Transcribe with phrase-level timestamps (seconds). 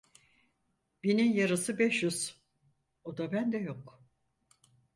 [1.03, 2.35] Binin yarısı beş yüz
[3.03, 4.01] o da ben de yok.